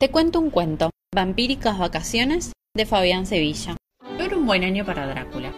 Te 0.00 0.12
cuento 0.12 0.38
un 0.38 0.50
cuento, 0.50 0.90
Vampíricas 1.12 1.76
Vacaciones, 1.76 2.52
de 2.72 2.86
Fabián 2.86 3.26
Sevilla. 3.26 3.76
Era 4.16 4.36
un 4.36 4.46
buen 4.46 4.62
año 4.62 4.86
para 4.86 5.08
Drácula. 5.08 5.50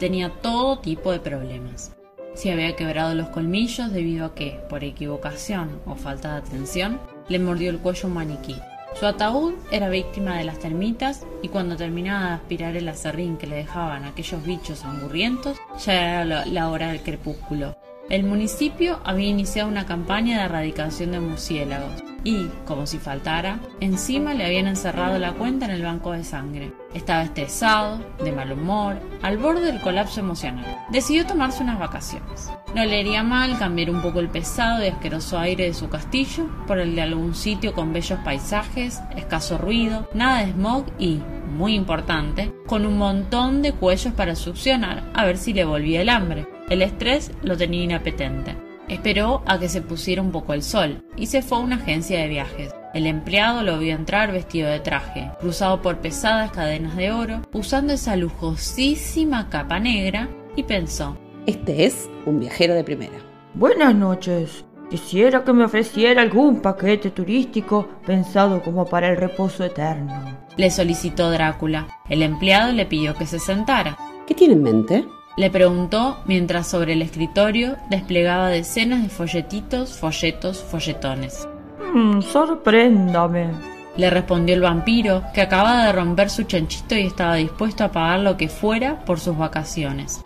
Tenía 0.00 0.30
todo 0.30 0.78
tipo 0.78 1.12
de 1.12 1.20
problemas. 1.20 1.94
Se 2.32 2.50
había 2.50 2.76
quebrado 2.76 3.14
los 3.14 3.28
colmillos 3.28 3.92
debido 3.92 4.24
a 4.24 4.34
que, 4.34 4.58
por 4.70 4.84
equivocación 4.84 5.82
o 5.84 5.96
falta 5.96 6.32
de 6.32 6.38
atención, 6.38 6.98
le 7.28 7.38
mordió 7.38 7.68
el 7.68 7.78
cuello 7.78 8.08
un 8.08 8.14
maniquí. 8.14 8.56
Su 8.98 9.04
ataúd 9.04 9.52
era 9.70 9.90
víctima 9.90 10.38
de 10.38 10.44
las 10.44 10.60
termitas 10.60 11.26
y 11.42 11.48
cuando 11.48 11.76
terminaba 11.76 12.28
de 12.28 12.34
aspirar 12.36 12.76
el 12.78 12.88
acerrín 12.88 13.36
que 13.36 13.46
le 13.46 13.56
dejaban 13.56 14.06
aquellos 14.06 14.42
bichos 14.46 14.82
angurrientos, 14.86 15.58
ya 15.84 16.22
era 16.22 16.46
la 16.46 16.70
hora 16.70 16.88
del 16.88 17.02
crepúsculo. 17.02 17.76
El 18.08 18.24
municipio 18.24 19.00
había 19.04 19.28
iniciado 19.28 19.68
una 19.68 19.84
campaña 19.84 20.38
de 20.38 20.44
erradicación 20.46 21.12
de 21.12 21.20
murciélagos 21.20 22.13
y, 22.24 22.48
como 22.64 22.86
si 22.86 22.98
faltara, 22.98 23.60
encima 23.80 24.34
le 24.34 24.44
habían 24.44 24.66
encerrado 24.66 25.18
la 25.18 25.34
cuenta 25.34 25.66
en 25.66 25.72
el 25.72 25.82
banco 25.82 26.12
de 26.12 26.24
sangre. 26.24 26.72
Estaba 26.94 27.22
estresado, 27.22 28.00
de 28.22 28.32
mal 28.32 28.50
humor, 28.50 28.96
al 29.22 29.36
borde 29.36 29.66
del 29.66 29.80
colapso 29.80 30.20
emocional. 30.20 30.84
Decidió 30.90 31.26
tomarse 31.26 31.62
unas 31.62 31.78
vacaciones. 31.78 32.50
No 32.74 32.84
le 32.84 33.00
haría 33.00 33.22
mal 33.22 33.58
cambiar 33.58 33.90
un 33.90 34.00
poco 34.00 34.20
el 34.20 34.28
pesado 34.28 34.82
y 34.82 34.88
asqueroso 34.88 35.38
aire 35.38 35.66
de 35.66 35.74
su 35.74 35.88
castillo 35.88 36.48
por 36.66 36.78
el 36.78 36.96
de 36.96 37.02
algún 37.02 37.34
sitio 37.34 37.74
con 37.74 37.92
bellos 37.92 38.18
paisajes, 38.24 39.00
escaso 39.16 39.58
ruido, 39.58 40.08
nada 40.14 40.44
de 40.44 40.52
smog 40.52 40.86
y, 40.98 41.20
muy 41.56 41.74
importante, 41.74 42.52
con 42.66 42.86
un 42.86 42.98
montón 42.98 43.62
de 43.62 43.72
cuellos 43.72 44.14
para 44.14 44.34
succionar 44.34 45.04
a 45.14 45.24
ver 45.24 45.36
si 45.36 45.52
le 45.52 45.64
volvía 45.64 46.00
el 46.00 46.08
hambre. 46.08 46.46
El 46.68 46.80
estrés 46.80 47.30
lo 47.42 47.56
tenía 47.56 47.84
inapetente. 47.84 48.63
Esperó 48.88 49.42
a 49.46 49.58
que 49.58 49.68
se 49.68 49.80
pusiera 49.80 50.20
un 50.20 50.30
poco 50.30 50.52
el 50.52 50.62
sol 50.62 51.04
y 51.16 51.26
se 51.26 51.42
fue 51.42 51.58
a 51.58 51.62
una 51.62 51.76
agencia 51.76 52.20
de 52.20 52.28
viajes. 52.28 52.72
El 52.92 53.06
empleado 53.06 53.62
lo 53.62 53.78
vio 53.78 53.94
entrar 53.94 54.30
vestido 54.30 54.68
de 54.68 54.78
traje, 54.78 55.30
cruzado 55.40 55.82
por 55.82 55.98
pesadas 55.98 56.52
cadenas 56.52 56.94
de 56.94 57.10
oro, 57.10 57.42
usando 57.52 57.92
esa 57.92 58.14
lujosísima 58.14 59.48
capa 59.48 59.80
negra, 59.80 60.28
y 60.54 60.62
pensó, 60.62 61.16
Este 61.46 61.84
es 61.84 62.08
un 62.26 62.38
viajero 62.38 62.74
de 62.74 62.84
primera. 62.84 63.18
Buenas 63.54 63.94
noches. 63.94 64.64
Quisiera 64.90 65.42
que 65.42 65.52
me 65.52 65.64
ofreciera 65.64 66.22
algún 66.22 66.60
paquete 66.60 67.10
turístico 67.10 67.88
pensado 68.06 68.62
como 68.62 68.84
para 68.84 69.08
el 69.08 69.16
reposo 69.16 69.64
eterno. 69.64 70.38
Le 70.56 70.70
solicitó 70.70 71.30
Drácula. 71.30 71.88
El 72.08 72.22
empleado 72.22 72.72
le 72.72 72.86
pidió 72.86 73.14
que 73.14 73.26
se 73.26 73.40
sentara. 73.40 73.96
¿Qué 74.26 74.34
tiene 74.34 74.54
en 74.54 74.62
mente? 74.62 75.04
Le 75.36 75.50
preguntó 75.50 76.18
mientras 76.26 76.68
sobre 76.68 76.92
el 76.92 77.02
escritorio 77.02 77.76
desplegaba 77.90 78.50
decenas 78.50 79.02
de 79.02 79.08
folletitos, 79.08 79.98
folletos, 79.98 80.62
folletones. 80.62 81.48
Mm, 81.92 82.22
sorpréndame. 82.22 83.50
Le 83.96 84.10
respondió 84.10 84.54
el 84.54 84.60
vampiro, 84.60 85.24
que 85.34 85.40
acababa 85.40 85.86
de 85.86 85.92
romper 85.92 86.30
su 86.30 86.44
chanchito 86.44 86.94
y 86.96 87.06
estaba 87.06 87.34
dispuesto 87.34 87.82
a 87.82 87.90
pagar 87.90 88.20
lo 88.20 88.36
que 88.36 88.48
fuera 88.48 89.04
por 89.04 89.18
sus 89.18 89.36
vacaciones. 89.36 90.22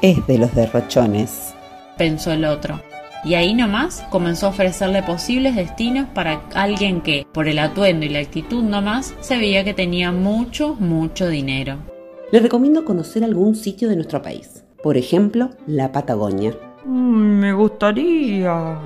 Es 0.00 0.24
de 0.28 0.38
los 0.38 0.54
derrochones, 0.54 1.54
pensó 1.98 2.32
el 2.32 2.44
otro. 2.44 2.80
Y 3.24 3.34
ahí 3.34 3.54
nomás 3.54 4.04
comenzó 4.10 4.46
a 4.46 4.50
ofrecerle 4.50 5.02
posibles 5.02 5.56
destinos 5.56 6.08
para 6.14 6.42
alguien 6.54 7.00
que, 7.00 7.26
por 7.32 7.48
el 7.48 7.58
atuendo 7.58 8.06
y 8.06 8.08
la 8.08 8.20
actitud 8.20 8.62
nomás, 8.62 9.14
se 9.20 9.38
veía 9.38 9.64
que 9.64 9.74
tenía 9.74 10.10
mucho, 10.10 10.74
mucho 10.74 11.28
dinero. 11.28 11.91
Le 12.32 12.40
recomiendo 12.40 12.86
conocer 12.86 13.24
algún 13.24 13.54
sitio 13.54 13.90
de 13.90 13.94
nuestro 13.94 14.22
país, 14.22 14.64
por 14.82 14.96
ejemplo, 14.96 15.50
la 15.66 15.92
Patagonia. 15.92 16.56
Mm, 16.86 17.40
me 17.40 17.52
gustaría, 17.52 18.78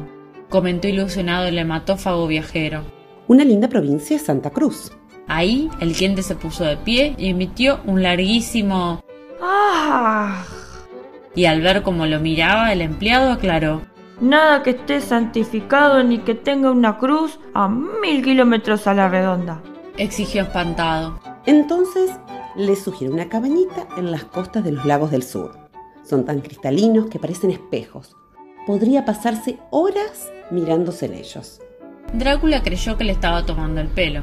comentó 0.48 0.88
ilusionado 0.88 1.46
el 1.46 1.56
hematófago 1.56 2.26
viajero. 2.26 2.82
Una 3.28 3.44
linda 3.44 3.68
provincia 3.68 4.16
es 4.16 4.22
Santa 4.22 4.50
Cruz. 4.50 4.90
Ahí 5.28 5.70
el 5.78 5.92
cliente 5.92 6.24
se 6.24 6.34
puso 6.34 6.64
de 6.64 6.76
pie 6.76 7.14
y 7.18 7.28
emitió 7.28 7.78
un 7.86 8.02
larguísimo 8.02 9.00
¡Ah! 9.40 10.44
Y 11.36 11.44
al 11.44 11.60
ver 11.60 11.84
cómo 11.84 12.04
lo 12.06 12.18
miraba, 12.18 12.72
el 12.72 12.80
empleado 12.80 13.30
aclaró. 13.30 13.82
Nada 14.20 14.64
que 14.64 14.70
esté 14.70 15.00
santificado 15.00 16.02
ni 16.02 16.18
que 16.18 16.34
tenga 16.34 16.72
una 16.72 16.98
cruz 16.98 17.38
a 17.54 17.68
mil 17.68 18.24
kilómetros 18.24 18.88
a 18.88 18.94
la 18.94 19.08
redonda. 19.08 19.62
Exigió 19.98 20.42
espantado. 20.42 21.20
Entonces 21.46 22.10
le 22.56 22.76
sugiere 22.76 23.12
una 23.12 23.28
cabañita 23.28 23.86
en 23.96 24.10
las 24.10 24.24
costas 24.24 24.64
de 24.64 24.72
los 24.72 24.84
lagos 24.84 25.10
del 25.10 25.22
sur. 25.22 25.56
Son 26.02 26.24
tan 26.24 26.40
cristalinos 26.40 27.06
que 27.06 27.18
parecen 27.18 27.50
espejos. 27.50 28.16
Podría 28.66 29.04
pasarse 29.04 29.58
horas 29.70 30.30
mirándose 30.50 31.06
en 31.06 31.14
ellos. 31.14 31.60
Drácula 32.12 32.62
creyó 32.62 32.96
que 32.96 33.04
le 33.04 33.12
estaba 33.12 33.44
tomando 33.44 33.80
el 33.80 33.88
pelo. 33.88 34.22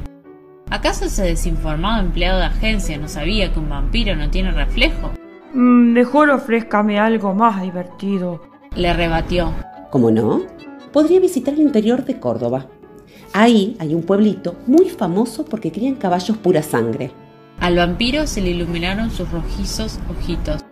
¿Acaso 0.70 1.04
ese 1.04 1.22
desinformado 1.22 2.02
empleado 2.02 2.40
de 2.40 2.46
agencia 2.46 2.98
no 2.98 3.08
sabía 3.08 3.52
que 3.52 3.60
un 3.60 3.68
vampiro 3.68 4.16
no 4.16 4.30
tiene 4.30 4.50
reflejo? 4.50 5.12
Mm, 5.52 5.92
mejor 5.92 6.30
ofrézcame 6.30 6.98
algo 6.98 7.34
más 7.34 7.62
divertido. 7.62 8.40
Le 8.74 8.92
rebatió. 8.92 9.52
¿Cómo 9.90 10.10
no? 10.10 10.42
Podría 10.92 11.20
visitar 11.20 11.54
el 11.54 11.60
interior 11.60 12.04
de 12.04 12.18
Córdoba. 12.18 12.66
Ahí 13.32 13.76
hay 13.78 13.94
un 13.94 14.02
pueblito 14.02 14.56
muy 14.66 14.88
famoso 14.88 15.44
porque 15.44 15.70
crían 15.70 15.94
caballos 15.94 16.36
pura 16.38 16.62
sangre. 16.62 17.12
Al 17.64 17.76
vampiro 17.76 18.26
se 18.26 18.42
le 18.42 18.50
iluminaron 18.50 19.10
sus 19.10 19.30
rojizos 19.32 19.98
ojitos. 20.10 20.62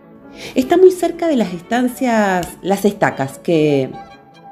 Está 0.53 0.77
muy 0.77 0.91
cerca 0.91 1.27
de 1.27 1.35
las 1.35 1.51
estancias 1.51 2.59
Las 2.61 2.85
Estacas, 2.85 3.39
que... 3.39 3.89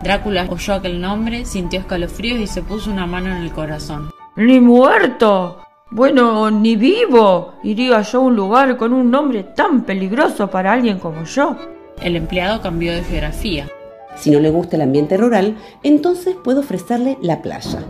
Drácula 0.01 0.47
oyó 0.49 0.73
aquel 0.73 0.99
nombre, 0.99 1.45
sintió 1.45 1.81
escalofríos 1.81 2.39
y 2.39 2.47
se 2.47 2.63
puso 2.63 2.89
una 2.89 3.05
mano 3.05 3.29
en 3.29 3.43
el 3.43 3.51
corazón. 3.51 4.09
¡Ni 4.35 4.59
muerto! 4.59 5.59
Bueno, 5.91 6.49
ni 6.49 6.75
vivo. 6.75 7.53
Iría 7.61 8.01
yo 8.01 8.17
a 8.17 8.23
un 8.23 8.35
lugar 8.35 8.75
con 8.75 8.91
un 8.91 9.11
nombre 9.11 9.43
tan 9.43 9.83
peligroso 9.83 10.49
para 10.49 10.73
alguien 10.73 10.97
como 10.97 11.25
yo. 11.25 11.55
El 12.01 12.15
empleado 12.15 12.59
cambió 12.59 12.91
de 12.91 13.03
geografía. 13.03 13.67
Si 14.15 14.31
no 14.31 14.39
le 14.39 14.49
gusta 14.49 14.77
el 14.77 14.81
ambiente 14.81 15.15
rural, 15.15 15.57
entonces 15.83 16.35
puedo 16.43 16.61
ofrecerle 16.61 17.19
la 17.21 17.43
playa. 17.43 17.85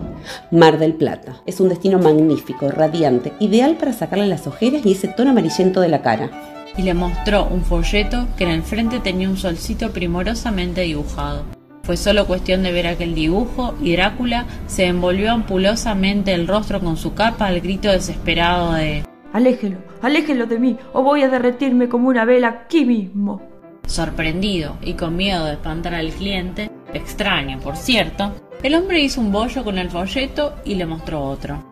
Mar 0.52 0.78
del 0.80 0.94
Plata. 0.94 1.42
Es 1.46 1.60
un 1.60 1.70
destino 1.70 2.00
magnífico, 2.00 2.70
radiante, 2.70 3.34
ideal 3.40 3.78
para 3.78 3.94
sacarle 3.94 4.28
las 4.28 4.48
ojeras 4.48 4.86
y 4.86 4.94
ese 4.94 5.08
tono 5.08 5.32
amarillento 5.32 5.82
de 5.82 5.90
la 5.90 6.02
cara. 6.02 6.30
Y 6.78 6.84
le 6.84 6.94
mostró 6.94 7.46
un 7.46 7.64
folleto 7.64 8.28
que 8.38 8.46
en 8.46 8.52
el 8.52 8.64
frente 8.64 9.00
tenía 9.00 9.30
un 9.30 9.38
solcito 9.38 9.92
primorosamente 9.92 10.82
dibujado. 10.82 11.44
Fue 11.84 11.98
solo 11.98 12.28
cuestión 12.28 12.64
de 12.64 12.72
ver 12.72 12.88
aquel 12.88 13.16
dibujo 13.16 13.74
y 13.82 13.94
Drácula 13.94 14.46
se 14.68 14.86
envolvió 14.86 15.32
ampulosamente 15.32 16.34
el 16.34 16.48
rostro 16.48 16.80
con 16.80 16.96
su 16.96 17.14
capa 17.14 17.48
al 17.48 17.60
grito 17.60 17.90
desesperado 17.90 18.74
de 18.74 19.04
Aléjelo, 19.34 19.78
aléjelo 20.02 20.46
de 20.46 20.60
mí, 20.60 20.78
o 20.92 21.04
voy 21.04 21.24
a 21.24 21.30
derretirme 21.30 21.88
como 21.88 22.10
una 22.10 22.26
vela 22.26 22.50
aquí 22.50 22.84
mismo. 22.84 23.42
Sorprendido 23.88 24.78
y 24.82 24.94
con 24.94 25.16
miedo 25.16 25.46
de 25.46 25.54
espantar 25.54 25.96
al 25.96 26.12
cliente, 26.12 26.70
extraño 26.94 27.60
por 27.60 27.78
cierto, 27.78 28.34
el 28.64 28.76
hombre 28.76 29.02
hizo 29.02 29.22
un 29.22 29.32
bollo 29.32 29.64
con 29.64 29.78
el 29.78 29.90
folleto 29.90 30.54
y 30.66 30.76
le 30.76 30.86
mostró 30.86 31.24
otro. 31.24 31.64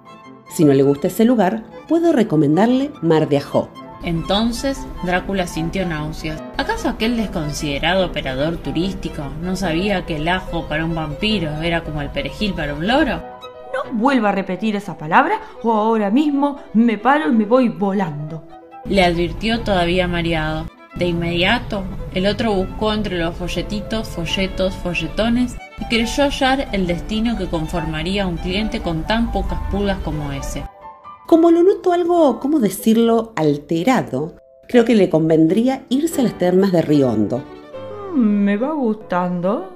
Si 0.49 0.65
no 0.65 0.73
le 0.73 0.83
gusta 0.83 1.07
ese 1.07 1.25
lugar, 1.25 1.63
puedo 1.87 2.11
recomendarle 2.11 2.91
Mar 3.01 3.29
de 3.29 3.37
Ajó, 3.37 3.69
entonces 4.03 4.85
Drácula 5.03 5.47
sintió 5.47 5.85
náuseas. 5.85 6.41
¿Acaso 6.57 6.89
aquel 6.89 7.17
desconsiderado 7.17 8.05
operador 8.05 8.57
turístico 8.57 9.23
no 9.41 9.55
sabía 9.55 10.05
que 10.05 10.15
el 10.15 10.27
ajo 10.27 10.67
para 10.67 10.85
un 10.85 10.95
vampiro 10.95 11.61
era 11.61 11.83
como 11.83 12.01
el 12.01 12.09
perejil 12.09 12.53
para 12.53 12.73
un 12.73 12.87
loro? 12.87 13.21
No 13.73 13.93
vuelva 13.93 14.29
a 14.29 14.33
repetir 14.33 14.75
esa 14.75 14.97
palabra 14.97 15.39
o 15.63 15.73
ahora 15.73 16.09
mismo 16.09 16.57
me 16.73 16.97
paro 16.97 17.29
y 17.29 17.35
me 17.35 17.45
voy 17.45 17.69
volando. 17.69 18.47
Le 18.85 19.03
advirtió 19.03 19.61
todavía 19.61 20.07
mareado. 20.07 20.65
De 20.95 21.05
inmediato, 21.05 21.83
el 22.13 22.25
otro 22.25 22.53
buscó 22.53 22.93
entre 22.93 23.19
los 23.19 23.35
folletitos, 23.35 24.07
folletos, 24.07 24.73
folletones 24.75 25.55
y 25.79 25.85
creyó 25.85 26.23
hallar 26.23 26.67
el 26.71 26.87
destino 26.87 27.37
que 27.37 27.47
conformaría 27.47 28.23
a 28.23 28.27
un 28.27 28.37
cliente 28.37 28.81
con 28.81 29.03
tan 29.03 29.31
pocas 29.31 29.59
pulgas 29.71 29.99
como 29.99 30.31
ese. 30.31 30.63
Como 31.25 31.51
lo 31.51 31.63
noto 31.63 31.93
algo, 31.93 32.39
¿cómo 32.39 32.59
decirlo?, 32.59 33.33
alterado, 33.35 34.35
creo 34.67 34.85
que 34.85 34.95
le 34.95 35.09
convendría 35.09 35.83
irse 35.89 36.21
a 36.21 36.23
las 36.23 36.37
termas 36.37 36.71
de 36.71 36.81
Río 36.81 37.09
Hondo. 37.09 37.43
Mm, 38.13 38.19
me 38.19 38.57
va 38.57 38.71
gustando. 38.73 39.73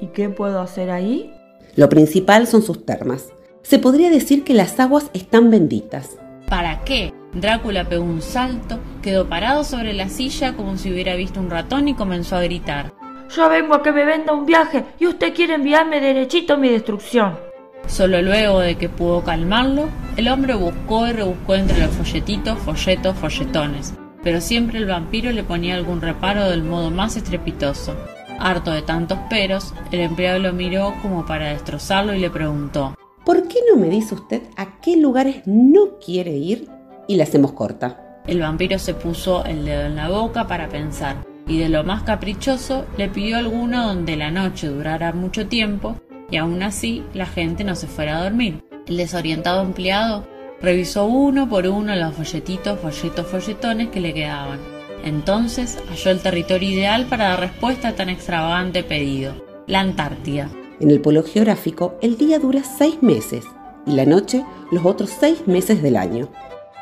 ¿Y 0.00 0.08
qué 0.08 0.28
puedo 0.28 0.60
hacer 0.60 0.90
ahí? 0.90 1.32
Lo 1.76 1.88
principal 1.88 2.46
son 2.46 2.62
sus 2.62 2.84
termas. 2.84 3.28
Se 3.62 3.78
podría 3.78 4.10
decir 4.10 4.42
que 4.42 4.54
las 4.54 4.78
aguas 4.80 5.10
están 5.14 5.50
benditas. 5.50 6.18
¿Para 6.48 6.84
qué? 6.84 7.14
Drácula 7.32 7.88
pegó 7.88 8.04
un 8.04 8.20
salto, 8.20 8.78
quedó 9.00 9.28
parado 9.28 9.64
sobre 9.64 9.94
la 9.94 10.08
silla 10.08 10.54
como 10.54 10.76
si 10.76 10.92
hubiera 10.92 11.14
visto 11.14 11.40
un 11.40 11.48
ratón 11.48 11.88
y 11.88 11.94
comenzó 11.94 12.36
a 12.36 12.42
gritar. 12.42 12.92
Ya 13.34 13.48
vengo 13.48 13.74
a 13.74 13.82
que 13.82 13.92
me 13.92 14.04
venda 14.04 14.34
un 14.34 14.44
viaje 14.44 14.84
y 14.98 15.06
usted 15.06 15.32
quiere 15.32 15.54
enviarme 15.54 16.00
derechito 16.00 16.54
a 16.54 16.56
mi 16.58 16.68
destrucción. 16.68 17.38
Solo 17.86 18.20
luego 18.20 18.60
de 18.60 18.76
que 18.76 18.90
pudo 18.90 19.24
calmarlo, 19.24 19.88
el 20.18 20.28
hombre 20.28 20.54
buscó 20.54 21.06
y 21.06 21.12
rebuscó 21.12 21.54
entre 21.54 21.80
los 21.80 21.90
folletitos, 21.92 22.58
folletos, 22.58 23.16
folletones, 23.16 23.94
pero 24.22 24.40
siempre 24.42 24.78
el 24.78 24.86
vampiro 24.86 25.32
le 25.32 25.44
ponía 25.44 25.76
algún 25.76 26.02
reparo 26.02 26.50
del 26.50 26.62
modo 26.62 26.90
más 26.90 27.16
estrepitoso. 27.16 27.96
Harto 28.38 28.70
de 28.70 28.82
tantos 28.82 29.18
peros, 29.30 29.72
el 29.92 30.00
empleado 30.00 30.38
lo 30.38 30.52
miró 30.52 30.94
como 31.00 31.24
para 31.24 31.48
destrozarlo 31.48 32.14
y 32.14 32.18
le 32.18 32.28
preguntó 32.28 32.94
¿Por 33.24 33.48
qué 33.48 33.60
no 33.70 33.80
me 33.80 33.88
dice 33.88 34.14
usted 34.14 34.42
a 34.56 34.78
qué 34.80 34.98
lugares 34.98 35.42
no 35.46 35.98
quiere 36.04 36.32
ir 36.32 36.68
y 37.08 37.16
la 37.16 37.24
hacemos 37.24 37.52
corta? 37.52 38.20
El 38.26 38.40
vampiro 38.40 38.78
se 38.78 38.92
puso 38.92 39.44
el 39.46 39.64
dedo 39.64 39.82
en 39.82 39.96
la 39.96 40.10
boca 40.10 40.46
para 40.46 40.68
pensar 40.68 41.31
y 41.52 41.58
de 41.58 41.68
lo 41.68 41.84
más 41.84 42.02
caprichoso 42.02 42.86
le 42.96 43.10
pidió 43.10 43.36
alguno 43.36 43.86
donde 43.86 44.16
la 44.16 44.30
noche 44.30 44.68
durara 44.68 45.12
mucho 45.12 45.48
tiempo 45.48 45.96
y 46.30 46.38
aún 46.38 46.62
así 46.62 47.04
la 47.12 47.26
gente 47.26 47.62
no 47.62 47.74
se 47.74 47.88
fuera 47.88 48.16
a 48.16 48.24
dormir. 48.24 48.64
El 48.86 48.96
desorientado 48.96 49.60
empleado 49.60 50.26
revisó 50.62 51.04
uno 51.04 51.50
por 51.50 51.66
uno 51.66 51.94
los 51.94 52.14
folletitos, 52.14 52.80
folletos, 52.80 53.26
folletones 53.26 53.88
que 53.88 54.00
le 54.00 54.14
quedaban. 54.14 54.60
Entonces 55.04 55.78
halló 55.90 56.10
el 56.10 56.20
territorio 56.20 56.70
ideal 56.70 57.04
para 57.04 57.28
dar 57.28 57.40
respuesta 57.40 57.88
a 57.88 57.96
tan 57.96 58.08
extravagante 58.08 58.82
pedido, 58.82 59.34
la 59.66 59.80
Antártida. 59.80 60.48
En 60.80 60.90
el 60.90 61.02
polo 61.02 61.22
geográfico, 61.22 61.98
el 62.00 62.16
día 62.16 62.38
dura 62.38 62.62
seis 62.64 63.02
meses 63.02 63.44
y 63.86 63.92
la 63.92 64.06
noche 64.06 64.42
los 64.70 64.86
otros 64.86 65.10
seis 65.10 65.46
meses 65.46 65.82
del 65.82 65.96
año. 65.96 66.30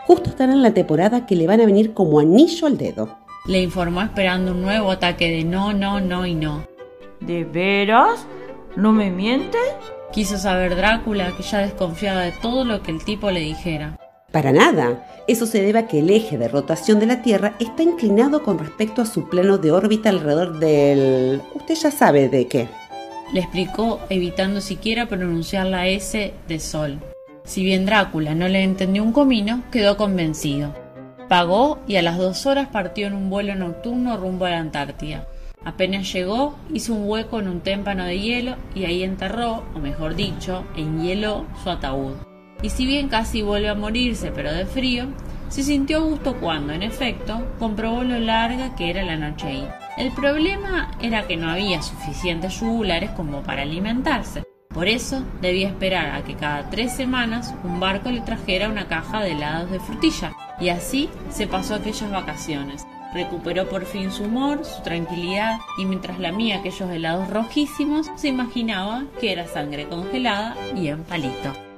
Justo 0.06 0.30
están 0.30 0.50
en 0.50 0.62
la 0.62 0.74
temporada 0.74 1.26
que 1.26 1.34
le 1.34 1.48
van 1.48 1.60
a 1.60 1.66
venir 1.66 1.92
como 1.92 2.20
anillo 2.20 2.68
al 2.68 2.78
dedo. 2.78 3.18
Le 3.50 3.60
informó 3.60 4.00
esperando 4.00 4.52
un 4.52 4.62
nuevo 4.62 4.92
ataque 4.92 5.28
de 5.28 5.42
no, 5.42 5.72
no, 5.72 5.98
no 5.98 6.24
y 6.24 6.36
no. 6.36 6.68
¿De 7.18 7.42
veras? 7.42 8.24
¿No 8.76 8.92
me 8.92 9.10
miente? 9.10 9.58
Quiso 10.12 10.38
saber 10.38 10.76
Drácula, 10.76 11.32
que 11.36 11.42
ya 11.42 11.58
desconfiaba 11.58 12.20
de 12.20 12.30
todo 12.30 12.64
lo 12.64 12.80
que 12.80 12.92
el 12.92 13.04
tipo 13.04 13.28
le 13.32 13.40
dijera. 13.40 13.98
Para 14.30 14.52
nada. 14.52 15.04
Eso 15.26 15.46
se 15.46 15.60
debe 15.62 15.80
a 15.80 15.88
que 15.88 15.98
el 15.98 16.10
eje 16.10 16.38
de 16.38 16.46
rotación 16.46 17.00
de 17.00 17.06
la 17.06 17.22
Tierra 17.22 17.54
está 17.58 17.82
inclinado 17.82 18.44
con 18.44 18.56
respecto 18.56 19.02
a 19.02 19.06
su 19.06 19.28
plano 19.28 19.58
de 19.58 19.72
órbita 19.72 20.10
alrededor 20.10 20.60
del... 20.60 21.42
Usted 21.52 21.74
ya 21.74 21.90
sabe 21.90 22.28
de 22.28 22.46
qué. 22.46 22.68
Le 23.32 23.40
explicó, 23.40 23.98
evitando 24.10 24.60
siquiera 24.60 25.06
pronunciar 25.06 25.66
la 25.66 25.88
S 25.88 26.34
de 26.46 26.60
Sol. 26.60 27.00
Si 27.42 27.64
bien 27.64 27.84
Drácula 27.84 28.36
no 28.36 28.46
le 28.46 28.62
entendió 28.62 29.02
un 29.02 29.10
comino, 29.10 29.64
quedó 29.72 29.96
convencido. 29.96 30.72
Pagó 31.30 31.78
y 31.86 31.94
a 31.94 32.02
las 32.02 32.18
dos 32.18 32.44
horas 32.44 32.70
partió 32.72 33.06
en 33.06 33.14
un 33.14 33.30
vuelo 33.30 33.54
nocturno 33.54 34.16
rumbo 34.16 34.46
a 34.46 34.50
la 34.50 34.58
Antártida. 34.58 35.28
Apenas 35.64 36.12
llegó, 36.12 36.58
hizo 36.74 36.92
un 36.92 37.08
hueco 37.08 37.38
en 37.38 37.46
un 37.46 37.60
témpano 37.60 38.04
de 38.04 38.18
hielo 38.18 38.56
y 38.74 38.84
ahí 38.84 39.04
enterró, 39.04 39.62
o 39.72 39.78
mejor 39.78 40.16
dicho, 40.16 40.64
enhieló 40.76 41.46
su 41.62 41.70
ataúd. 41.70 42.14
Y 42.62 42.70
si 42.70 42.84
bien 42.84 43.06
casi 43.06 43.42
vuelve 43.42 43.68
a 43.68 43.76
morirse, 43.76 44.32
pero 44.32 44.52
de 44.52 44.66
frío, 44.66 45.06
se 45.50 45.62
sintió 45.62 45.98
a 45.98 46.00
gusto 46.00 46.34
cuando, 46.34 46.72
en 46.72 46.82
efecto, 46.82 47.46
comprobó 47.60 48.02
lo 48.02 48.18
larga 48.18 48.74
que 48.74 48.90
era 48.90 49.04
la 49.04 49.14
noche 49.14 49.46
ahí. 49.46 49.68
El 49.98 50.10
problema 50.10 50.90
era 51.00 51.28
que 51.28 51.36
no 51.36 51.48
había 51.48 51.80
suficientes 51.80 52.58
yugulares 52.58 53.10
como 53.10 53.42
para 53.42 53.62
alimentarse. 53.62 54.42
Por 54.80 54.88
eso 54.88 55.22
debía 55.42 55.68
esperar 55.68 56.14
a 56.14 56.24
que 56.24 56.36
cada 56.36 56.70
tres 56.70 56.94
semanas 56.94 57.54
un 57.64 57.80
barco 57.80 58.10
le 58.10 58.22
trajera 58.22 58.70
una 58.70 58.88
caja 58.88 59.20
de 59.20 59.32
helados 59.32 59.70
de 59.70 59.78
frutilla. 59.78 60.32
Y 60.58 60.70
así 60.70 61.10
se 61.28 61.46
pasó 61.46 61.74
aquellas 61.74 62.10
vacaciones. 62.10 62.86
Recuperó 63.12 63.68
por 63.68 63.84
fin 63.84 64.10
su 64.10 64.24
humor, 64.24 64.64
su 64.64 64.82
tranquilidad, 64.82 65.58
y 65.76 65.84
mientras 65.84 66.18
lamía 66.18 66.60
aquellos 66.60 66.90
helados 66.90 67.28
rojísimos, 67.28 68.10
se 68.16 68.28
imaginaba 68.28 69.04
que 69.20 69.32
era 69.32 69.46
sangre 69.46 69.86
congelada 69.86 70.56
y 70.74 70.88
en 70.88 71.04
palito. 71.04 71.69